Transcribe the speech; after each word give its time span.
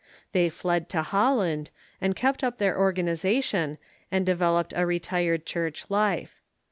They 0.31 0.49
fled 0.49 0.89
to 0.89 1.03
Holland, 1.03 1.69
and 2.01 2.15
kept 2.15 2.43
up 2.43 2.57
their 2.57 2.75
organization, 2.75 3.77
and 4.11 4.25
developed 4.25 4.73
a 4.75 4.83
retired 4.83 5.45
church 5.45 5.85
life. 5.89 6.41